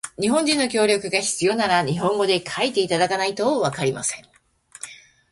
[0.19, 4.25] 日本人の協力が必要なら、日本語で書いていただかないとわかりません。